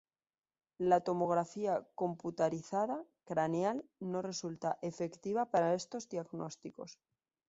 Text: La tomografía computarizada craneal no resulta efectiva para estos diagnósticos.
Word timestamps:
La 0.79 0.99
tomografía 1.01 1.87
computarizada 1.93 3.05
craneal 3.23 3.85
no 3.99 4.23
resulta 4.23 4.79
efectiva 4.81 5.51
para 5.51 5.75
estos 5.75 6.09
diagnósticos. 6.09 6.97